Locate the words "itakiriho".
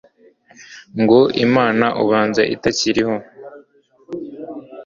2.55-3.15